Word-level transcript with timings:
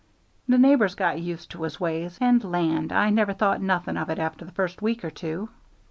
The 0.47 0.57
neighbors 0.57 0.95
got 0.95 1.21
used 1.21 1.51
to 1.51 1.61
his 1.61 1.79
ways, 1.79 2.17
and, 2.19 2.43
land! 2.43 2.91
I 2.91 3.11
never 3.11 3.33
thought 3.33 3.61
nothing 3.61 3.97
of 3.97 4.09
it 4.09 4.17
after 4.17 4.43
the 4.45 4.51
first 4.51 4.81
week 4.81 5.05
or 5.05 5.11
two. 5.11 5.49